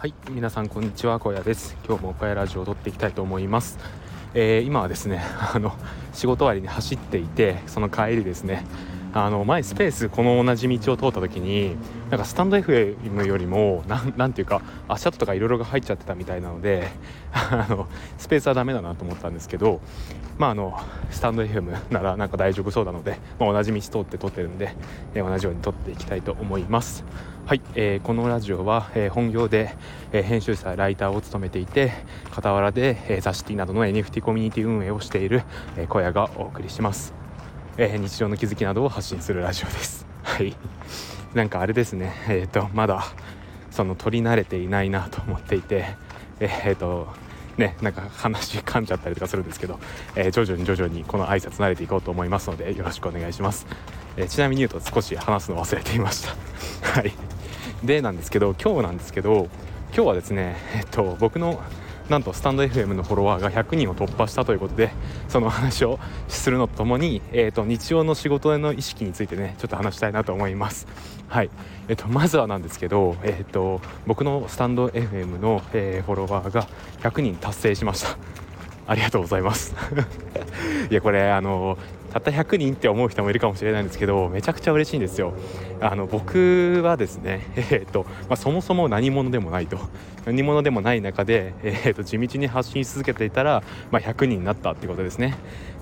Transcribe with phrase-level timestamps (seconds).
[0.00, 1.18] はい皆さんこんにちは。
[1.20, 1.76] 小屋です。
[1.86, 3.78] 今日も小屋ラジオを撮っていきたいと思います、
[4.32, 5.22] えー、今はですね
[5.54, 5.74] あの
[6.14, 8.64] 仕事終わりに走っていてその帰りですね
[9.12, 11.76] あの前スペースこの同じ道を通った時に
[12.10, 16.88] なんかスタンド FM よりもなんなんていうか足跡とかいろいろが入っちゃってたみたいなので
[17.32, 17.86] あの
[18.18, 19.80] スペースはダメだなと思ったんですけど
[20.36, 20.76] まああの
[21.10, 24.74] スタンド FM ならなんか大丈夫そうなので、まあ、同じ道通って撮ってるんで、
[25.14, 27.04] え、同じように撮っていきたいと思います。
[27.44, 29.76] はい、えー、このラジオは、えー、本業で、
[30.12, 31.92] えー、編集者ライターを務めていて
[32.30, 35.42] 傍らで、えー、雑誌ティなどの NFT コミュニティ運営をしている、
[35.76, 37.12] え、小屋がお送りします。
[37.76, 40.06] え、日常の気づきなどを発信するラジオです。
[40.22, 40.56] はい。
[41.34, 42.12] なんかあれですね。
[42.28, 43.04] えっ、ー、とまだ
[43.70, 45.94] その取り慣れていないなと思っていて。
[46.40, 47.08] えっ、ー、と
[47.58, 49.78] ねなんか話噛んじゃったりとかするんですけど、
[50.16, 53.66] えー、徐々に徐々にこの挨拶慣れていこうと思いますのでよろしくお願いします、
[54.16, 56.34] えちなみに言うと少し話すの忘れていました。
[56.98, 57.12] はい。
[57.84, 59.48] でなんですけど今日なんですけど
[59.94, 61.62] 今日はですねえっと僕の
[62.10, 64.90] なんとスタンド FM のフォロワーが100人を突破したということで
[65.28, 70.88] その話をするのとともに、えーと、日曜の仕事への意識についてねちょっと話したいなと思います。
[71.28, 71.50] はい、
[71.86, 76.66] えーと、まずはなんですけど、えーと、僕のスタンド FM の、えー、フォロワーが
[77.02, 78.18] 100人達成しました。
[78.88, 79.72] ありがとうございます
[80.90, 81.78] いやこれあの
[82.10, 85.32] たった100人って思う人もいるかもしれないんですけどめちゃくちゃ嬉しいんですよ。
[85.80, 89.78] あの僕はですね、 えーとまあ、そもそも何者でもないと。
[90.26, 95.34] 何者でもない中で、えーと、地道に発信し続けていたら、まあ、100人になったってことですね。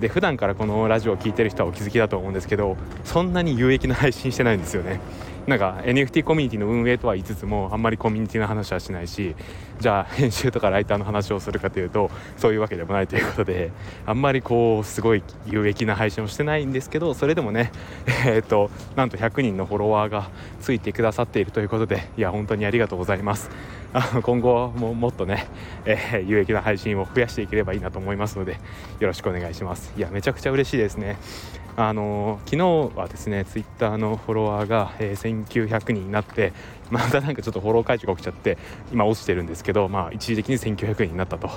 [0.00, 5.00] で普段からこのラジオを聴いてる人はお気づきだと思うんですけどそんなに有益な配信してないんですよね。
[5.46, 9.36] なんか NFT コミュニティの運営とは言いつつもあんまりコミュニティの話はしないし
[9.78, 13.70] じゃあ編集とかライターの話をするかというとそういうわけでもないということで
[14.06, 17.70] あんまりこうすごい有益な配信をしてないんですけどそれでもね
[18.26, 20.30] えー、となんと100人のフォロワーが
[20.60, 23.50] ついてくださっているということでいや本当にありがとうございます。
[23.92, 25.46] あの今後ももっとね、
[25.86, 28.58] えー、有益な配信を増やしていければいいなと思いますので
[29.00, 29.94] よろしくお願いします。
[29.96, 31.16] いやめちゃくちゃ嬉しいですね。
[31.78, 36.54] あの昨日はですねツイッターのフォロワーが、えー、1900人になって
[36.90, 38.56] またなんかちょっとフォロー解除が起きちゃって
[38.92, 41.50] 今落ちてるんですけど、まあ、一時的に1900人になったと。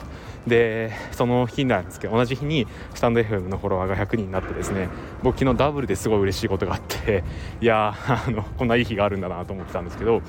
[0.46, 4.90] でその日なんですけど同じ日にスタンド FM のフォロワーが100人になってですね
[5.24, 7.24] 僕昨日ダブルですごい嬉しいことがあって
[7.62, 10.22] いやあのこんないい日があるんだなと思ってたんですけど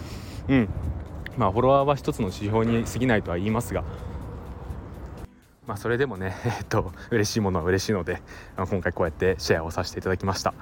[0.48, 0.68] うん。
[1.36, 3.84] まあフォロワーは一つの指標に過ぎないとは言いますが
[5.70, 8.20] まあ、それでもね、 えっと、嬉しいものは嬉しいので
[8.56, 10.52] 今回こうやってシェアをさせていただきました。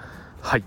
[0.42, 0.64] はい。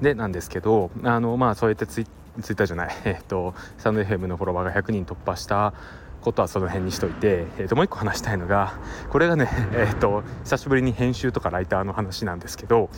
[0.00, 2.06] でなんですけどあのまあそうやってツイ
[2.40, 5.74] ツイッターじゃない、 えっと、スタンド FM のフォロワーが100人突破した
[6.20, 8.74] ことはその辺にしといて、えー、ともう一個話したいのが
[9.10, 12.90] これがね、 えー、と久しぶりに編集とかライターの話なんですけど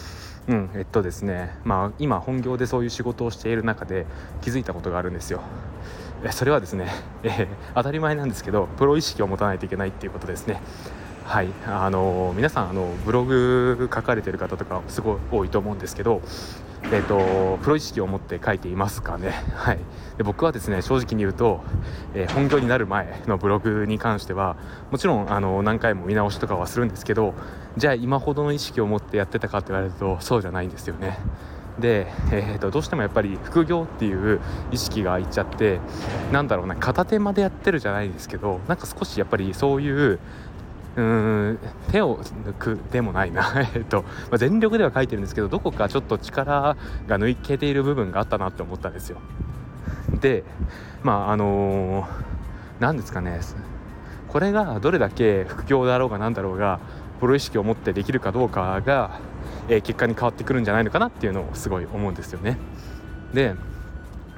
[0.46, 4.04] うんえっとですねまあ今本業でそういう仕事をしている中で
[4.42, 5.40] 気づいたことがあるんですよ。
[6.30, 6.88] それはですね、
[7.22, 10.60] え、当たり前なんですけどプロ意識を持たないといけないっていうことですね。
[11.24, 11.48] はい。
[11.66, 16.20] あの皆さんあのブログ書かれてる方とかすごい多いと思うんですけど
[16.84, 19.78] えーと、プロ意識を持って書いていますかね、はい、
[20.16, 21.60] で僕はですね正直に言うと、
[22.14, 24.56] えー、本業になる前のブログに関しては
[24.90, 27.34] もちろんあの何回も見直しとかはするんですけど
[27.76, 31.18] じゃあ今ほどの意識を持ってやってたかって言われるとそうじゃないんですよね。
[31.78, 35.80] で、えーと、どうしてもやっぱり副業っていう意識がいっちゃって
[36.32, 40.18] なんだろうな片手までやってるじゃないですけどなんか少しやっぱりそういう
[40.96, 41.58] うん
[41.92, 43.46] 手を抜くでもないな。
[43.74, 46.76] えっと、まあ、全力では書いてるんですけどどこかちょっと力
[47.06, 49.18] が抜けている部分があったなって思ったんですよ。
[50.20, 50.42] で
[51.02, 52.08] まああの
[52.80, 53.40] 何、ー、ですかね
[54.28, 56.80] これがどれだけ副業だろうが何だろうが
[57.20, 59.20] プロ意識を持ってできるかどうかが、
[59.68, 62.58] え、結果に変わってくるんじゃないのかなっていうのをすごい思うんですよね。
[63.32, 63.54] で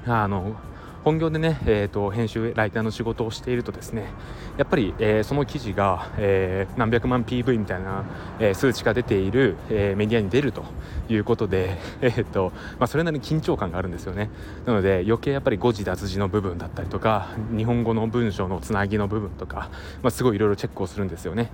[0.07, 0.57] あの
[1.05, 4.07] 本業でね、えーと、編集ライターの仕事をしているとですね
[4.57, 8.05] やっぱり、えー、その記事が、えー、何百万 PV みたいな、
[8.39, 10.65] えー、数値が出ている、えメディアに出ると
[11.09, 14.31] いうことで、 えーとまあ、それなりに緊張感があるんですよね。
[14.65, 19.71] なので余計やっぱり誤字脱字の部分だったりとか日本語の文章のつなぎの部分とか、
[20.03, 21.51] まあ、すごいいろいろチェックをするんですよね。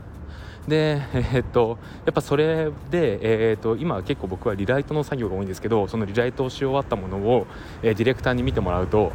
[0.68, 7.46] で、えー、っとやっぱそれで、えー、っと今結構僕はリライトの作業が多いんですけどそのリライトをし終わったものを、
[7.82, 9.12] え、ディレクターに見てもらうと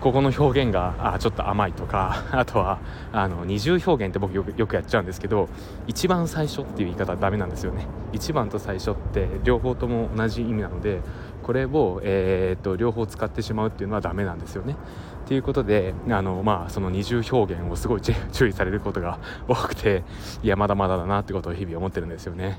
[0.00, 2.78] ここの表現があちょっと甘いとか あとは
[3.12, 5.48] あの二重表現って僕よくよくやっちゃうんですけど
[5.86, 7.86] 一番最初っていう言い方はダメなんですよね。
[8.12, 11.00] 一番と最初って両方とも同じ意味なので
[11.42, 14.76] これを、えー、っと両方使ってしまうっていうのはダメなんですよね。
[15.26, 20.02] ということであの、まあ、その二重表現をすごい注意されることが多くて
[20.42, 22.58] いやまだまだだなってことを日々思ってるんですよね。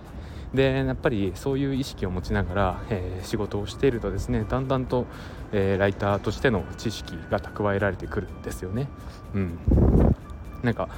[0.54, 5.06] でやっぱりそういう意識を持ちながら、えー、仕事をしているとですねだんだんと、
[5.54, 8.90] えー、ライターとしての知識が蓄えられてくるんですよね。
[9.34, 9.58] うん、
[10.62, 10.90] なんか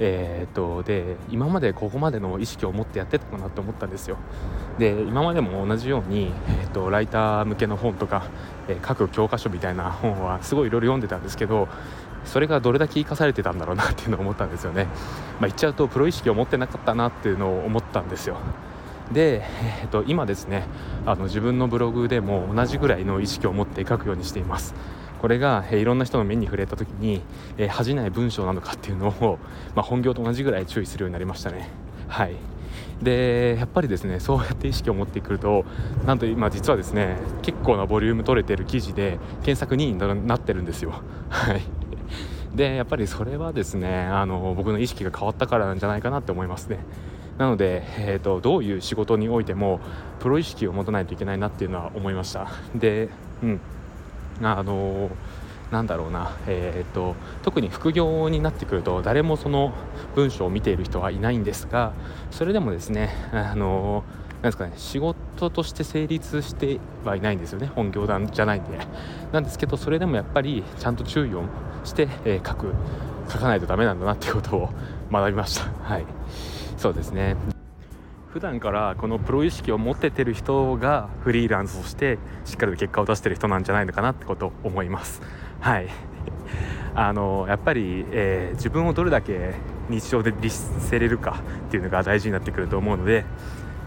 [0.00, 4.16] えー、っとで今までここまでの意識を持ってやってたかなって思ったんですよ。
[4.78, 8.24] で今までも同じように、えー、っとライター向けの本とか、
[8.68, 11.66] えー、各教科書みたいな本はすごいいろいろ読んでたんですけど
[12.24, 18.36] それがどれだけ生かされてたんだろうなっていうのを思ったんですよね、まあ、言っちゃうとプロ意識を持ってなかったなっていうのを思ったんですよ。
[19.12, 19.42] で、
[19.82, 20.64] えー、と今ですね
[21.06, 24.74] あの自分のブログでも同じぐらいの意識を持って書くようにしています。
[25.20, 27.22] これが、えー、いろんな人の目に触れた時に、
[27.56, 29.38] えー、恥じない文章なのかっていうのを、
[29.74, 31.70] まあ、本業と同じぐらい注意するようになりましたね。
[32.08, 32.36] はい。
[33.02, 35.64] でやっぱりですねそうやって意識を持ってくると
[36.04, 40.92] なんと今実はですね結構なボリューム取れてる記事で検索2位になってるんですよ。
[41.30, 41.62] はい。
[42.54, 46.80] でやっぱりそれはですねあの僕の意識が変わったからなんじゃないかなって思いますね。
[47.38, 49.80] なので、えーと、どういう仕事においても
[50.18, 52.48] プロ意識を持たないといけないなっていうのは思いました。
[52.74, 53.08] で
[53.42, 53.60] うん。
[54.42, 55.10] あの
[55.70, 59.74] なんだろうな、えーと、特に副業になってくると誰もその
[60.14, 61.92] 文章を見ている人はいないんですが
[62.30, 64.02] それでもですねあの
[64.36, 67.66] なんですかね仕事として成立してはいないんですよね。
[67.74, 68.78] 本業団じゃないんで。
[69.32, 71.42] なんですけどそれでもやっぱりちゃんと注意を
[71.84, 72.72] して、えー、書く
[73.28, 74.70] 書かないとダメなんだなっていうことを
[75.10, 75.64] 学びました。
[75.82, 76.06] はい。
[76.78, 77.36] そうですね。
[78.32, 85.20] 普段からこのプロ意識を持っててる人がフリーランスとしてしっかりと結果を出してる人なんじゃないのかなってこと思います。
[85.60, 85.88] はい。
[86.94, 89.54] あのやっぱり、えー、自分をどれだけ
[89.88, 93.24] 日常で律せれるかっていうのが大事になってくると思うので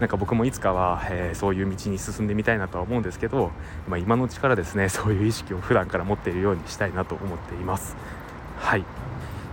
[0.00, 3.52] なんか僕もいつかは、えー、そういう道に進んでみたいなとは思うんですけど、
[3.88, 7.96] まあ、今のうちからですねそういう意識を普段から持っているようにしたいなと思っています。
[8.58, 8.84] はい。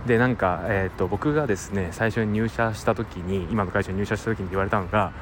[0.06, 5.12] でなんか、えーと、僕がですね最初に入社した時に今の会社に入社した時に言われたのが、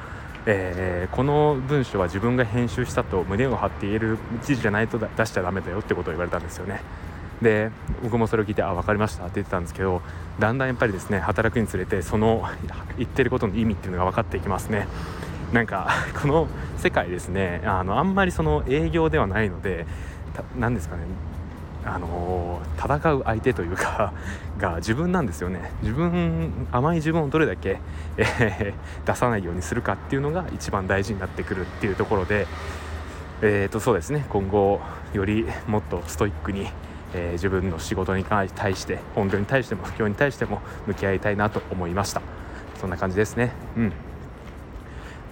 [0.45, 6.81] えー、この文章は自分が編集したと胸を張って言える記事じゃないと出しちゃだめだよってことを言われたんですよね。
[7.41, 7.71] で
[8.03, 10.01] 僕もそれを聞いてあ分かりましたって言ってたんですけど
[10.39, 12.45] だんだんやっぱりですね働くにつれてその
[12.97, 14.87] 言ってることの意味っていうのが分かっていきますね。
[15.53, 15.89] なんか
[16.21, 16.47] この
[16.77, 19.85] 世界ですねあのあんまりその営業ではないので
[20.57, 21.03] 何ですかね
[21.85, 24.13] あの戦う相手というか
[24.59, 25.71] が自分なんですよね。
[25.81, 27.79] 自分甘い自分をどれだけ、
[28.17, 32.47] えー、出さないようにするかっていうのが一番大事になってくるっていうところで
[33.41, 34.25] えーとそうですね。
[34.29, 34.81] 今後
[35.13, 36.67] よりもっとストイックに、
[37.13, 42.21] えー、自分の仕事に対して本業に対しても不況に対しても向き合いたいなと思いました。
[42.79, 43.53] そんな感じですね。
[43.77, 43.93] うん。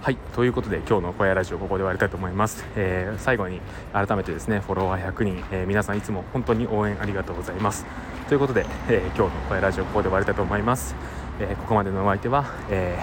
[0.00, 3.60] はいということで今日の小屋ラジオここで終わりたいと思います、えー、最後に
[3.92, 7.84] 改めてですねフォロワー100人、えー、皆さんいつも本当に応援ありがとうございます。
[8.28, 10.94] ということで、えー、今日の小屋ラジオここで終わりたいと思います、
[11.40, 12.98] えここまでのお相手は、え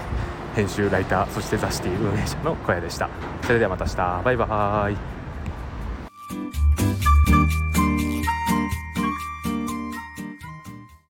[0.56, 3.10] 編集ライターそして雑誌運営者の小屋でした。
[3.44, 4.22] それではまた明日。
[4.24, 5.25] バイバーイ。